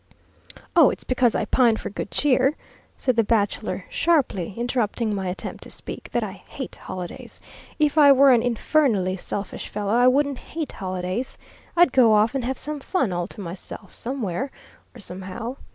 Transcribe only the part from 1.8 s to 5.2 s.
good cheer," said the bachelor, sharply, interrupting